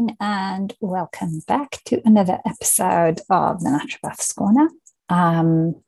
Everyone, 0.00 0.16
and 0.18 0.74
welcome 0.80 1.42
back 1.46 1.80
to 1.84 2.00
another 2.06 2.38
episode 2.46 3.20
of 3.28 3.60
the 3.60 3.68
Naturopath's 3.68 4.32
Corner. 4.32 4.70
Um, 5.10 5.82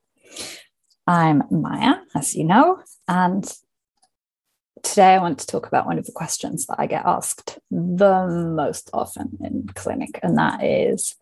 I'm 1.06 1.44
Maya, 1.50 1.94
as 2.14 2.34
you 2.34 2.44
know, 2.44 2.82
and 3.08 3.50
today 4.82 5.14
I 5.14 5.18
want 5.18 5.38
to 5.38 5.46
talk 5.46 5.66
about 5.66 5.86
one 5.86 5.98
of 5.98 6.04
the 6.04 6.12
questions 6.12 6.66
that 6.66 6.76
I 6.78 6.86
get 6.86 7.06
asked 7.06 7.58
the 7.70 8.26
most 8.26 8.90
often 8.92 9.38
in 9.40 9.68
clinic, 9.74 10.20
and 10.22 10.36
that 10.36 10.62
is 10.62 11.14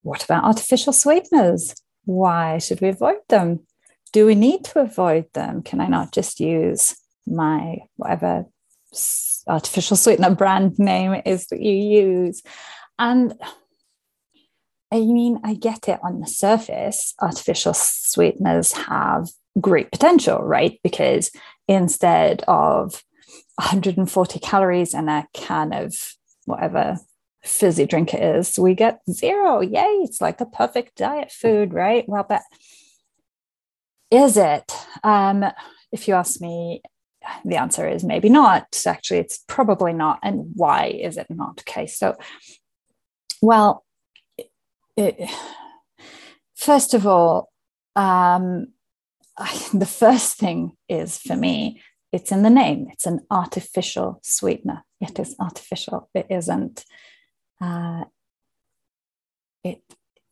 what 0.00 0.24
about 0.24 0.44
artificial 0.44 0.94
sweeteners? 0.94 1.74
Why 2.06 2.56
should 2.56 2.80
we 2.80 2.88
avoid 2.88 3.18
them? 3.28 3.66
Do 4.14 4.24
we 4.24 4.34
need 4.34 4.64
to 4.64 4.80
avoid 4.80 5.26
them? 5.34 5.62
Can 5.62 5.78
I 5.78 5.88
not 5.88 6.12
just 6.12 6.40
use 6.40 6.96
my 7.26 7.80
whatever 7.96 8.46
artificial 9.48 9.96
sweetener 9.96 10.34
brand 10.34 10.78
name 10.78 11.20
is 11.24 11.46
that 11.48 11.60
you 11.60 11.72
use? 11.72 12.42
And 12.98 13.34
I 14.90 15.00
mean, 15.00 15.40
I 15.44 15.54
get 15.54 15.88
it 15.88 16.00
on 16.02 16.20
the 16.20 16.26
surface. 16.26 17.14
Artificial 17.20 17.74
sweeteners 17.74 18.72
have 18.72 19.28
great 19.60 19.90
potential, 19.90 20.38
right? 20.38 20.80
Because 20.82 21.30
instead 21.66 22.42
of 22.48 23.02
140 23.56 24.38
calories 24.38 24.94
in 24.94 25.08
a 25.08 25.26
can 25.34 25.72
of 25.72 25.94
whatever 26.46 26.98
fizzy 27.42 27.86
drink 27.86 28.14
it 28.14 28.22
is, 28.22 28.58
we 28.58 28.74
get 28.74 29.00
zero. 29.10 29.60
Yay, 29.60 30.00
it's 30.02 30.20
like 30.20 30.40
a 30.40 30.46
perfect 30.46 30.96
diet 30.96 31.30
food, 31.30 31.74
right? 31.74 32.04
Well, 32.08 32.24
but 32.26 32.42
is 34.10 34.36
it? 34.36 34.72
Um, 35.04 35.44
if 35.92 36.08
you 36.08 36.14
ask 36.14 36.40
me, 36.40 36.82
the 37.44 37.56
answer 37.56 37.88
is 37.88 38.04
maybe 38.04 38.28
not. 38.28 38.82
Actually, 38.86 39.18
it's 39.18 39.44
probably 39.46 39.92
not. 39.92 40.18
And 40.22 40.52
why 40.54 40.86
is 40.86 41.16
it 41.16 41.26
not? 41.30 41.60
Okay, 41.60 41.86
so, 41.86 42.16
well, 43.42 43.84
it, 44.96 45.30
first 46.56 46.94
of 46.94 47.06
all, 47.06 47.50
um, 47.96 48.68
I, 49.36 49.68
the 49.72 49.86
first 49.86 50.36
thing 50.36 50.72
is 50.88 51.18
for 51.18 51.36
me, 51.36 51.82
it's 52.12 52.32
in 52.32 52.42
the 52.42 52.50
name. 52.50 52.88
It's 52.90 53.06
an 53.06 53.20
artificial 53.30 54.20
sweetener. 54.22 54.84
It 55.00 55.18
is 55.18 55.36
artificial. 55.38 56.08
It 56.14 56.26
isn't. 56.30 56.84
Uh, 57.60 58.04
it 59.64 59.82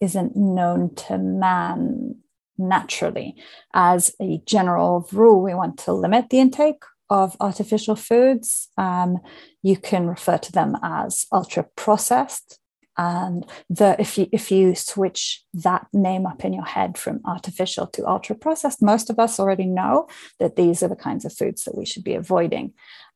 isn't 0.00 0.36
known 0.36 0.94
to 0.94 1.18
man 1.18 2.16
naturally. 2.58 3.34
As 3.74 4.14
a 4.20 4.40
general 4.46 5.08
rule, 5.12 5.42
we 5.42 5.54
want 5.54 5.78
to 5.80 5.92
limit 5.92 6.30
the 6.30 6.40
intake 6.40 6.82
of 7.08 7.36
artificial 7.40 7.96
foods. 7.96 8.68
Um, 8.76 9.18
you 9.62 9.76
can 9.76 10.06
refer 10.06 10.38
to 10.38 10.52
them 10.52 10.76
as 10.82 11.26
ultra 11.32 11.66
processed. 11.76 12.58
And 12.98 13.44
the, 13.68 13.94
if 13.98 14.16
you 14.16 14.26
if 14.32 14.50
you 14.50 14.74
switch 14.74 15.44
that 15.52 15.86
name 15.92 16.24
up 16.26 16.44
in 16.44 16.54
your 16.54 16.64
head 16.64 16.96
from 16.96 17.20
artificial 17.26 17.86
to 17.88 18.08
ultra 18.08 18.34
processed, 18.34 18.80
most 18.82 19.10
of 19.10 19.18
us 19.18 19.38
already 19.38 19.66
know 19.66 20.08
that 20.40 20.56
these 20.56 20.82
are 20.82 20.88
the 20.88 20.96
kinds 20.96 21.26
of 21.26 21.34
foods 21.34 21.64
that 21.64 21.76
we 21.76 21.84
should 21.84 22.04
be 22.04 22.14
avoiding. 22.14 22.72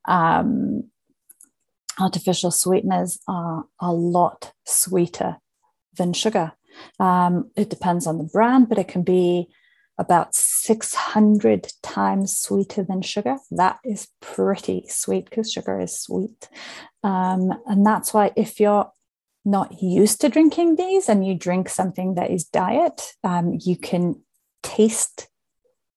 Um, 0.06 0.90
artificial 1.98 2.50
sweeteners 2.50 3.20
are 3.26 3.64
a 3.80 3.92
lot 3.92 4.52
sweeter 4.66 5.38
than 5.96 6.12
sugar. 6.12 6.52
Um, 6.98 7.50
it 7.56 7.70
depends 7.70 8.06
on 8.06 8.18
the 8.18 8.24
brand, 8.32 8.68
but 8.68 8.78
it 8.78 8.88
can 8.88 9.02
be 9.02 9.48
about 9.98 10.34
600 10.34 11.72
times 11.82 12.36
sweeter 12.38 12.82
than 12.82 13.02
sugar. 13.02 13.36
That 13.50 13.78
is 13.84 14.08
pretty 14.20 14.86
sweet 14.88 15.28
because 15.28 15.52
sugar 15.52 15.78
is 15.78 16.00
sweet. 16.00 16.48
Um, 17.02 17.52
and 17.66 17.84
that's 17.84 18.14
why 18.14 18.32
if 18.34 18.58
you're 18.58 18.90
not 19.44 19.82
used 19.82 20.20
to 20.22 20.28
drinking 20.28 20.76
these 20.76 21.08
and 21.08 21.26
you 21.26 21.34
drink 21.34 21.68
something 21.68 22.14
that 22.14 22.30
is 22.30 22.44
diet, 22.44 23.12
um, 23.24 23.58
you 23.60 23.76
can 23.76 24.22
taste 24.62 25.28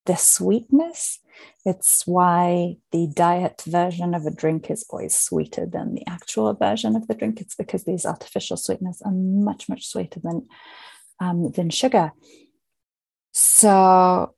the 0.05 0.15
sweetness. 0.15 1.19
It's 1.65 2.05
why 2.05 2.77
the 2.91 3.07
diet 3.07 3.63
version 3.65 4.13
of 4.13 4.25
a 4.25 4.31
drink 4.31 4.69
is 4.69 4.85
always 4.89 5.17
sweeter 5.17 5.65
than 5.65 5.95
the 5.95 6.05
actual 6.07 6.53
version 6.53 6.95
of 6.95 7.07
the 7.07 7.13
drink. 7.13 7.41
It's 7.41 7.55
because 7.55 7.83
these 7.83 8.05
artificial 8.05 8.57
sweeteners 8.57 9.01
are 9.03 9.11
much, 9.11 9.69
much 9.69 9.87
sweeter 9.87 10.19
than, 10.19 10.47
um, 11.19 11.51
than 11.51 11.69
sugar. 11.69 12.11
So, 13.31 14.35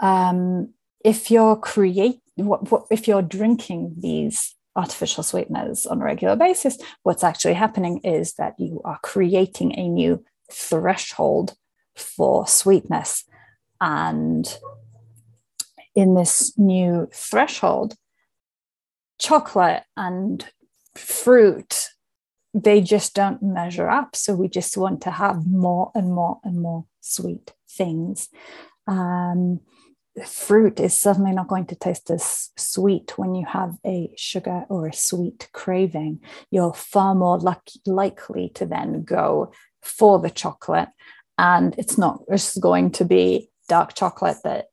um, 0.00 0.72
if 1.04 1.30
you're 1.30 1.56
create, 1.56 2.20
what, 2.34 2.70
what, 2.70 2.86
if 2.90 3.06
you're 3.06 3.22
drinking 3.22 3.94
these 3.98 4.54
artificial 4.74 5.22
sweeteners 5.22 5.86
on 5.86 6.00
a 6.00 6.04
regular 6.04 6.36
basis, 6.36 6.78
what's 7.02 7.24
actually 7.24 7.54
happening 7.54 7.98
is 7.98 8.34
that 8.34 8.54
you 8.58 8.80
are 8.84 8.98
creating 9.02 9.78
a 9.78 9.88
new 9.88 10.24
threshold 10.52 11.54
for 11.94 12.46
sweetness. 12.46 13.24
And 13.80 14.58
in 15.96 16.14
this 16.14 16.56
new 16.58 17.08
threshold, 17.12 17.94
chocolate 19.18 19.82
and 19.96 20.44
fruit, 20.94 21.88
they 22.54 22.80
just 22.80 23.14
don't 23.14 23.42
measure 23.42 23.88
up. 23.88 24.14
So 24.14 24.34
we 24.34 24.48
just 24.48 24.76
want 24.76 25.00
to 25.02 25.10
have 25.10 25.46
more 25.46 25.90
and 25.94 26.12
more 26.12 26.38
and 26.44 26.60
more 26.60 26.84
sweet 27.00 27.54
things. 27.68 28.28
Um, 28.86 29.60
fruit 30.24 30.80
is 30.80 30.98
certainly 30.98 31.32
not 31.32 31.48
going 31.48 31.66
to 31.66 31.74
taste 31.74 32.10
as 32.10 32.50
sweet 32.56 33.18
when 33.18 33.34
you 33.34 33.46
have 33.46 33.76
a 33.84 34.10
sugar 34.16 34.64
or 34.68 34.86
a 34.86 34.92
sweet 34.92 35.48
craving. 35.52 36.20
You're 36.50 36.74
far 36.74 37.14
more 37.14 37.38
likely 37.86 38.50
to 38.50 38.66
then 38.66 39.02
go 39.02 39.52
for 39.82 40.18
the 40.18 40.30
chocolate. 40.30 40.88
And 41.38 41.74
it's 41.78 41.98
not 41.98 42.20
just 42.30 42.60
going 42.60 42.90
to 42.92 43.04
be 43.04 43.50
dark 43.68 43.94
chocolate 43.94 44.38
that 44.44 44.66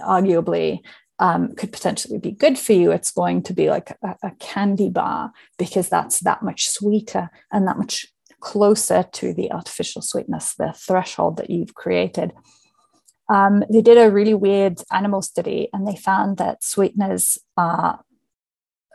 arguably 0.00 0.80
um, 1.18 1.54
could 1.54 1.72
potentially 1.72 2.18
be 2.18 2.32
good 2.32 2.58
for 2.58 2.72
you. 2.72 2.90
It's 2.90 3.10
going 3.10 3.42
to 3.44 3.52
be 3.52 3.68
like 3.68 3.90
a, 4.02 4.16
a 4.22 4.30
candy 4.40 4.88
bar 4.88 5.32
because 5.58 5.88
that's 5.88 6.20
that 6.20 6.42
much 6.42 6.68
sweeter 6.68 7.30
and 7.52 7.68
that 7.68 7.78
much 7.78 8.06
closer 8.40 9.04
to 9.12 9.34
the 9.34 9.52
artificial 9.52 10.00
sweetness, 10.00 10.54
the 10.54 10.72
threshold 10.72 11.36
that 11.36 11.50
you've 11.50 11.74
created. 11.74 12.32
Um, 13.28 13.62
they 13.70 13.82
did 13.82 13.98
a 13.98 14.10
really 14.10 14.34
weird 14.34 14.80
animal 14.90 15.22
study 15.22 15.68
and 15.72 15.86
they 15.86 15.94
found 15.94 16.38
that 16.38 16.64
sweeteners 16.64 17.38
are 17.56 18.00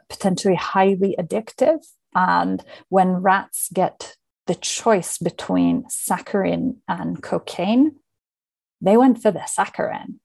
potentially 0.10 0.56
highly 0.56 1.16
addictive. 1.20 1.86
And 2.14 2.64
when 2.90 3.22
rats 3.22 3.70
get 3.74 4.16
the 4.48 4.56
choice 4.56 5.18
between 5.18 5.86
saccharin 5.86 6.78
and 6.88 7.22
cocaine, 7.22 7.96
they 8.82 8.98
went 8.98 9.22
for 9.22 9.32
the 9.32 9.40
saccharin. 9.40 10.20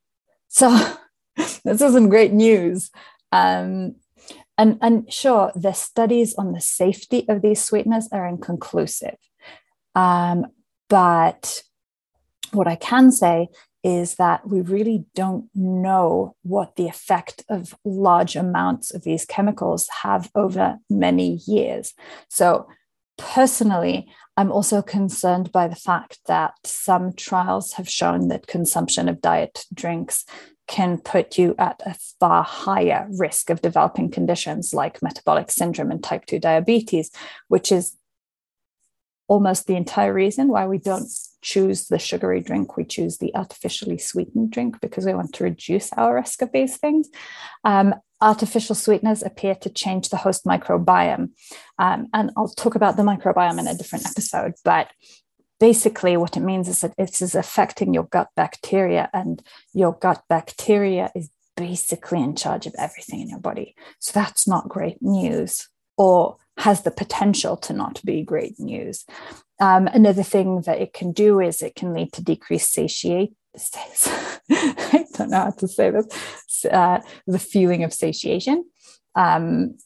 So 0.50 0.68
this 1.36 1.80
isn't 1.80 2.10
great 2.10 2.32
news. 2.32 2.90
Um, 3.32 3.94
and, 4.58 4.78
and 4.82 5.10
sure, 5.10 5.52
the 5.54 5.72
studies 5.72 6.34
on 6.34 6.52
the 6.52 6.60
safety 6.60 7.24
of 7.28 7.40
these 7.40 7.64
sweeteners 7.64 8.08
are 8.12 8.26
inconclusive. 8.26 9.16
Um, 9.94 10.46
but 10.90 11.62
what 12.52 12.68
I 12.68 12.74
can 12.74 13.10
say 13.10 13.48
is 13.82 14.16
that 14.16 14.46
we 14.46 14.60
really 14.60 15.06
don't 15.14 15.48
know 15.54 16.36
what 16.42 16.76
the 16.76 16.88
effect 16.88 17.44
of 17.48 17.74
large 17.84 18.36
amounts 18.36 18.92
of 18.92 19.04
these 19.04 19.24
chemicals 19.24 19.88
have 20.02 20.30
over 20.34 20.78
many 20.90 21.40
years. 21.46 21.94
So, 22.28 22.68
personally, 23.20 24.08
I'm 24.36 24.50
also 24.50 24.82
concerned 24.82 25.52
by 25.52 25.68
the 25.68 25.76
fact 25.76 26.18
that 26.26 26.54
some 26.64 27.12
trials 27.12 27.74
have 27.74 27.88
shown 27.88 28.28
that 28.28 28.46
consumption 28.46 29.08
of 29.08 29.20
diet 29.20 29.66
drinks 29.72 30.24
can 30.66 30.98
put 30.98 31.36
you 31.36 31.54
at 31.58 31.80
a 31.84 31.94
far 32.18 32.42
higher 32.42 33.06
risk 33.18 33.50
of 33.50 33.60
developing 33.60 34.10
conditions 34.10 34.72
like 34.72 35.02
metabolic 35.02 35.50
syndrome 35.50 35.90
and 35.90 36.02
type 36.02 36.26
2 36.26 36.38
diabetes, 36.38 37.10
which 37.48 37.70
is 37.70 37.96
almost 39.28 39.66
the 39.66 39.76
entire 39.76 40.12
reason 40.12 40.48
why 40.48 40.66
we 40.66 40.78
don't 40.78 41.08
choose 41.42 41.88
the 41.88 41.98
sugary 41.98 42.40
drink. 42.40 42.76
We 42.76 42.84
choose 42.84 43.18
the 43.18 43.34
artificially 43.34 43.98
sweetened 43.98 44.50
drink 44.50 44.80
because 44.80 45.06
we 45.06 45.14
want 45.14 45.34
to 45.34 45.44
reduce 45.44 45.92
our 45.94 46.14
risk 46.14 46.42
of 46.42 46.52
these 46.52 46.76
things. 46.76 47.08
Um, 47.64 47.94
artificial 48.20 48.74
sweeteners 48.74 49.22
appear 49.22 49.54
to 49.56 49.70
change 49.70 50.10
the 50.10 50.16
host 50.16 50.44
microbiome. 50.44 51.30
Um, 51.78 52.08
and 52.12 52.30
I'll 52.36 52.48
talk 52.48 52.74
about 52.74 52.96
the 52.96 53.02
microbiome 53.02 53.58
in 53.58 53.66
a 53.66 53.74
different 53.74 54.06
episode, 54.06 54.54
but 54.64 54.90
basically 55.58 56.16
what 56.16 56.36
it 56.36 56.40
means 56.40 56.68
is 56.68 56.80
that 56.80 56.94
it 56.98 57.20
is 57.20 57.34
affecting 57.34 57.94
your 57.94 58.04
gut 58.04 58.28
bacteria 58.36 59.08
and 59.12 59.42
your 59.72 59.92
gut 59.92 60.22
bacteria 60.28 61.10
is 61.14 61.30
basically 61.56 62.22
in 62.22 62.34
charge 62.34 62.66
of 62.66 62.74
everything 62.78 63.20
in 63.20 63.28
your 63.28 63.40
body. 63.40 63.74
So 63.98 64.12
that's 64.14 64.46
not 64.46 64.68
great 64.68 65.02
news. 65.02 65.68
Or 65.96 66.38
has 66.60 66.82
the 66.82 66.90
potential 66.90 67.56
to 67.56 67.72
not 67.72 68.04
be 68.04 68.22
great 68.22 68.58
news. 68.58 69.04
Um, 69.60 69.86
another 69.88 70.22
thing 70.22 70.62
that 70.62 70.80
it 70.80 70.92
can 70.92 71.12
do 71.12 71.40
is 71.40 71.62
it 71.62 71.74
can 71.74 71.92
lead 71.92 72.12
to 72.14 72.24
decreased 72.24 72.72
satiate. 72.72 73.34
I 74.50 75.04
don't 75.14 75.30
know 75.30 75.38
how 75.38 75.50
to 75.50 75.68
say 75.68 75.90
this. 75.90 76.64
Uh, 76.64 77.00
the 77.26 77.38
feeling 77.38 77.84
of 77.84 77.92
satiation, 77.92 78.64
um, 79.14 79.76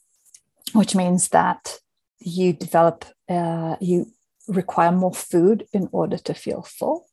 which 0.73 0.94
means 0.94 1.29
that 1.29 1.79
you 2.21 2.53
develop, 2.53 3.05
uh, 3.29 3.76
you 3.81 4.06
require 4.49 4.93
more 4.93 5.15
food 5.15 5.67
in 5.73 5.88
order 5.93 6.19
to 6.19 6.35
feel 6.35 6.62
full. 6.62 7.06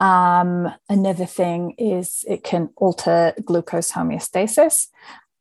Um, 0.00 0.72
another 0.88 1.26
thing 1.26 1.74
is 1.78 2.24
it 2.28 2.42
can 2.42 2.70
alter 2.76 3.34
glucose 3.44 3.92
homeostasis. 3.92 4.88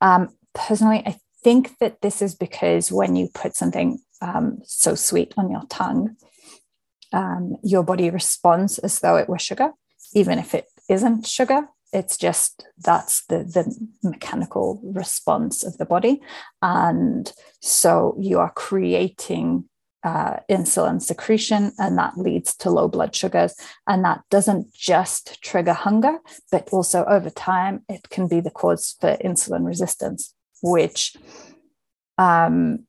Um, 0.02 0.30
personally, 0.54 1.02
I 1.06 1.18
think 1.44 1.78
that 1.80 2.02
this 2.02 2.22
is 2.22 2.36
because 2.36 2.92
when 2.92 3.16
you 3.16 3.30
put 3.34 3.56
something 3.56 4.00
um, 4.22 4.60
so 4.63 4.94
sweet 4.94 5.34
on 5.38 5.50
your 5.50 5.63
tongue, 5.69 6.16
um, 7.13 7.58
your 7.63 7.84
body 7.84 8.10
responds 8.10 8.80
as 8.80 9.00
though 9.00 9.18
it 9.18 9.30
were 9.30 9.40
sugar, 9.40 9.72
even 10.13 10.40
if 10.40 10.54
it 10.54 10.66
isn't 10.90 11.28
sugar. 11.28 11.68
It's 11.94 12.16
just 12.16 12.66
that's 12.78 13.25
the, 13.25 13.40
the 13.40 13.75
mechanical 14.02 14.80
response 14.84 15.63
of 15.63 15.78
the 15.78 15.86
body. 15.86 16.22
And 16.62 17.31
so 17.60 18.16
you 18.18 18.40
are 18.40 18.52
creating 18.52 19.66
uh, 20.04 20.38
insulin 20.50 21.02
secretion, 21.02 21.74
and 21.78 21.98
that 21.98 22.18
leads 22.18 22.56
to 22.56 22.69
low 22.69 22.88
blood 22.88 23.16
sugars. 23.16 23.56
And 23.88 24.04
that 24.06 24.22
doesn't 24.30 24.74
just 24.74 25.42
trigger 25.44 25.74
hunger, 25.74 26.19
but 26.52 26.69
also 26.72 27.04
over 27.06 27.30
time, 27.30 27.84
it 27.90 28.10
can 28.10 28.28
be 28.28 28.40
the 28.40 28.50
cause 28.50 28.96
for 29.00 29.18
insulin 29.18 29.66
resistance, 29.66 30.34
which 30.63 31.16
um, 32.18 32.88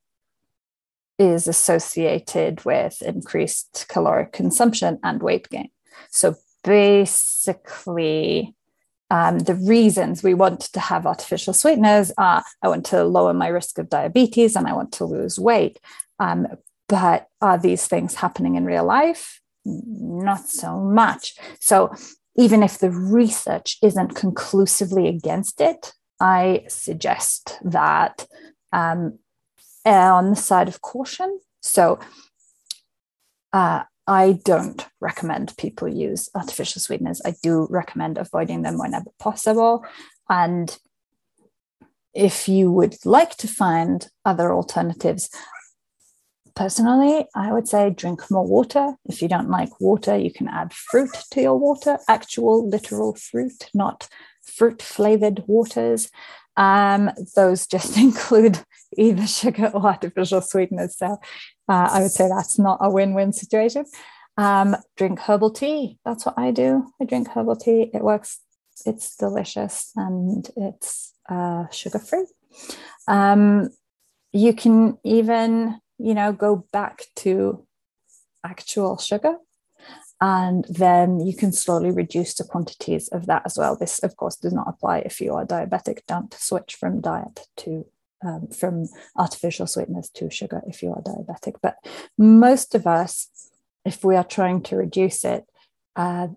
is 1.22 1.46
associated 1.46 2.64
with 2.64 3.00
increased 3.02 3.86
caloric 3.88 4.32
consumption 4.32 4.98
and 5.04 5.22
weight 5.22 5.48
gain. 5.48 5.70
So 6.10 6.34
basically, 6.64 8.54
um, 9.08 9.38
the 9.40 9.54
reasons 9.54 10.22
we 10.22 10.34
want 10.34 10.60
to 10.60 10.80
have 10.80 11.06
artificial 11.06 11.54
sweeteners 11.54 12.10
are 12.18 12.42
I 12.62 12.68
want 12.68 12.86
to 12.86 13.04
lower 13.04 13.34
my 13.34 13.48
risk 13.48 13.78
of 13.78 13.88
diabetes 13.88 14.56
and 14.56 14.66
I 14.66 14.72
want 14.72 14.92
to 14.94 15.04
lose 15.04 15.38
weight. 15.38 15.78
Um, 16.18 16.48
but 16.88 17.28
are 17.40 17.58
these 17.58 17.86
things 17.86 18.16
happening 18.16 18.56
in 18.56 18.64
real 18.64 18.84
life? 18.84 19.40
Not 19.64 20.48
so 20.48 20.80
much. 20.80 21.36
So 21.60 21.94
even 22.36 22.62
if 22.62 22.78
the 22.78 22.90
research 22.90 23.76
isn't 23.82 24.16
conclusively 24.16 25.06
against 25.08 25.60
it, 25.60 25.92
I 26.20 26.64
suggest 26.68 27.58
that 27.62 28.26
um, 28.72 29.18
on 29.90 30.30
the 30.30 30.36
side 30.36 30.68
of 30.68 30.80
caution. 30.80 31.40
So 31.60 31.98
uh, 33.52 33.84
I 34.06 34.40
don't 34.44 34.84
recommend 35.00 35.56
people 35.56 35.88
use 35.88 36.28
artificial 36.34 36.80
sweeteners. 36.80 37.20
I 37.24 37.34
do 37.42 37.66
recommend 37.70 38.18
avoiding 38.18 38.62
them 38.62 38.78
whenever 38.78 39.10
possible. 39.18 39.84
And 40.28 40.76
if 42.14 42.48
you 42.48 42.70
would 42.70 42.96
like 43.04 43.36
to 43.38 43.48
find 43.48 44.08
other 44.24 44.52
alternatives, 44.52 45.30
personally, 46.54 47.26
I 47.34 47.52
would 47.52 47.68
say 47.68 47.90
drink 47.90 48.30
more 48.30 48.46
water. 48.46 48.94
If 49.06 49.22
you 49.22 49.28
don't 49.28 49.50
like 49.50 49.80
water, 49.80 50.16
you 50.16 50.32
can 50.32 50.48
add 50.48 50.72
fruit 50.72 51.16
to 51.30 51.40
your 51.40 51.58
water, 51.58 51.98
actual 52.08 52.68
literal 52.68 53.14
fruit, 53.14 53.70
not 53.72 54.08
fruit 54.42 54.82
flavored 54.82 55.44
waters. 55.46 56.10
Um, 56.56 57.10
those 57.34 57.66
just 57.66 57.96
include 58.06 58.58
either 58.96 59.26
sugar 59.26 59.70
or 59.74 59.86
artificial 59.86 60.40
sweeteners. 60.40 60.96
So 60.96 61.18
uh, 61.68 61.88
I 61.90 62.02
would 62.02 62.10
say 62.10 62.28
that's 62.28 62.58
not 62.58 62.78
a 62.80 62.90
win 62.90 63.14
win 63.14 63.32
situation. 63.32 63.84
Um, 64.36 64.76
drink 64.96 65.20
herbal 65.20 65.50
tea. 65.50 65.98
That's 66.04 66.24
what 66.24 66.38
I 66.38 66.50
do. 66.50 66.92
I 67.00 67.04
drink 67.04 67.28
herbal 67.28 67.56
tea. 67.56 67.90
It 67.92 68.02
works, 68.02 68.40
it's 68.86 69.16
delicious 69.16 69.92
and 69.96 70.48
it's 70.56 71.12
uh, 71.28 71.68
sugar 71.70 71.98
free. 71.98 72.26
Um, 73.08 73.70
you 74.32 74.54
can 74.54 74.98
even, 75.04 75.80
you 75.98 76.14
know, 76.14 76.32
go 76.32 76.66
back 76.72 77.04
to 77.16 77.66
actual 78.44 78.98
sugar 78.98 79.36
and 80.22 80.64
then 80.68 81.18
you 81.18 81.34
can 81.34 81.50
slowly 81.50 81.90
reduce 81.90 82.34
the 82.34 82.44
quantities 82.44 83.08
of 83.08 83.26
that 83.26 83.42
as 83.44 83.58
well. 83.58 83.76
This, 83.76 83.98
of 83.98 84.16
course, 84.16 84.36
does 84.36 84.52
not 84.52 84.68
apply 84.68 84.98
if 84.98 85.20
you 85.20 85.34
are 85.34 85.44
diabetic. 85.44 86.06
Don't 86.06 86.32
switch 86.32 86.76
from 86.76 87.00
diet 87.00 87.48
to 87.56 87.84
um, 88.24 88.46
from 88.46 88.86
artificial 89.16 89.66
sweeteners 89.66 90.08
to 90.10 90.30
sugar 90.30 90.62
if 90.68 90.80
you 90.80 90.90
are 90.90 91.02
diabetic. 91.02 91.56
But 91.60 91.74
most 92.16 92.76
of 92.76 92.86
us, 92.86 93.50
if 93.84 94.04
we 94.04 94.14
are 94.14 94.22
trying 94.22 94.62
to 94.62 94.76
reduce 94.76 95.24
it, 95.24 95.44
uh, 95.96 96.28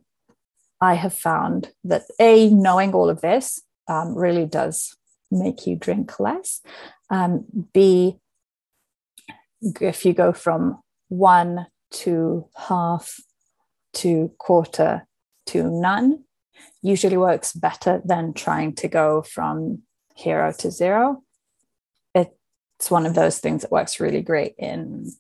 I 0.82 0.96
have 0.96 1.14
found 1.14 1.70
that 1.84 2.06
a 2.20 2.50
knowing 2.50 2.96
all 2.96 3.08
of 3.08 3.22
this 3.22 3.62
um, 3.88 4.16
really 4.16 4.48
does 4.48 4.98
make 5.30 5.68
you 5.68 5.76
drink 5.76 6.20
less. 6.20 6.62
Um, 7.12 7.46
B, 7.72 8.16
if 9.80 10.06
you 10.06 10.14
go 10.14 10.34
from 10.34 10.82
one 11.10 11.68
to 11.92 12.48
half 12.56 13.20
to 13.96 14.32
quarter 14.38 15.08
to 15.48 15.64
none 15.64 16.24
usually 16.82 17.18
works 17.18 17.54
better 17.54 18.02
than 18.06 18.34
trying 18.34 18.74
to 18.76 18.88
go 18.88 19.22
from 19.22 19.82
hero 20.16 20.52
to 20.60 20.72
zero. 20.72 21.24
It's 22.14 22.92
one 22.92 23.06
of 23.06 23.16
those 23.16 23.40
things 23.40 23.62
that 23.62 23.72
works 23.72 24.00
really 24.00 24.22
great 24.22 24.56
in 24.58 25.12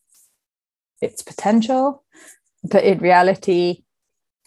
its 1.01 1.21
potential, 1.21 2.03
but 2.63 2.83
in 2.83 2.99
reality, 2.99 3.83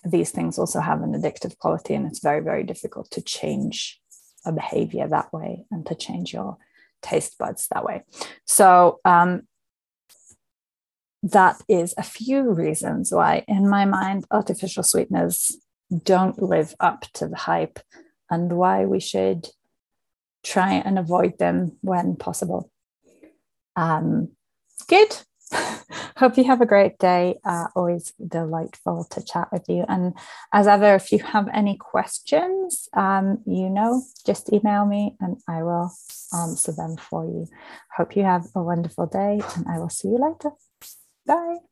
these 0.05 0.31
things 0.31 0.59
also 0.59 0.81
have 0.81 1.03
an 1.03 1.13
addictive 1.13 1.59
quality, 1.59 1.95
and 1.95 2.07
it's 2.07 2.21
very, 2.21 2.41
very 2.41 2.63
difficult 2.63 3.11
to 3.11 3.21
change 3.21 4.01
a 4.47 4.53
behavior 4.53 5.09
that 5.09 5.33
way 5.33 5.65
and 5.71 5.85
to 5.87 5.95
change 5.95 6.33
your 6.33 6.57
taste 7.03 7.37
buds 7.39 7.69
that 7.69 7.85
way. 7.85 8.03
So, 8.45 9.01
um, 9.05 9.43
that 11.23 11.63
is 11.69 11.95
a 11.99 12.03
few 12.03 12.51
reasons 12.51 13.13
why, 13.13 13.45
in 13.49 13.69
my 13.69 13.85
mind, 13.85 14.25
artificial 14.31 14.83
sweeteners 14.83 15.57
don't 16.05 16.43
live 16.43 16.75
up 16.81 17.03
to 17.15 17.27
the 17.27 17.37
hype 17.37 17.81
and 18.31 18.53
why 18.53 18.85
we 18.85 19.01
should 19.01 19.49
try 20.45 20.75
and 20.75 20.99
avoid 20.99 21.39
them 21.39 21.77
when 21.81 22.17
possible. 22.17 22.71
Um, 23.77 24.31
good. 24.89 25.17
Hope 26.17 26.37
you 26.37 26.45
have 26.45 26.61
a 26.61 26.67
great 26.67 26.99
day. 26.99 27.39
Uh, 27.45 27.67
always 27.75 28.13
delightful 28.25 29.07
to 29.11 29.23
chat 29.23 29.49
with 29.51 29.65
you. 29.69 29.85
And 29.89 30.15
as 30.53 30.67
ever, 30.67 30.95
if 30.97 31.11
you 31.11 31.21
have 31.21 31.49
any 31.55 31.77
questions, 31.77 32.89
um, 32.93 33.39
you 33.47 33.71
know, 33.71 34.03
just 34.27 34.53
email 34.53 34.85
me 34.85 35.17
and 35.21 35.39
I 35.49 35.63
will 35.63 35.93
answer 36.35 36.73
them 36.73 36.97
for 36.97 37.25
you. 37.25 37.47
Hope 37.97 38.17
you 38.17 38.25
have 38.25 38.47
a 38.55 38.63
wonderful 38.63 39.07
day 39.07 39.41
and 39.57 39.67
I 39.69 39.79
will 39.79 39.89
see 39.89 40.09
you 40.09 40.19
later. 40.19 40.51
Bye. 41.29 41.68